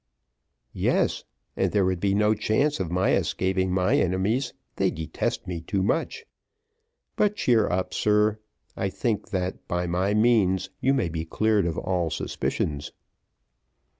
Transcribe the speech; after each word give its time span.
"Yes; 0.73 1.25
and 1.55 1.71
there 1.71 1.85
would 1.85 1.99
be 1.99 2.15
no 2.15 2.33
chance 2.33 2.79
of 2.79 2.89
my 2.89 3.11
escaping 3.13 3.67
from 3.67 3.75
my 3.75 3.97
enemies, 3.97 4.51
they 4.77 4.89
detest 4.89 5.45
me 5.45 5.61
too 5.61 5.83
much. 5.83 6.25
But 7.15 7.35
cheer 7.35 7.67
up, 7.69 7.93
sir, 7.93 8.39
I 8.75 8.89
think 8.89 9.29
that, 9.29 9.67
by 9.67 9.85
my 9.85 10.15
means, 10.15 10.71
you 10.79 10.95
may 10.95 11.09
be 11.09 11.23
cleared 11.23 11.67
of 11.67 11.77
all 11.77 12.09
suspicions." 12.09 12.91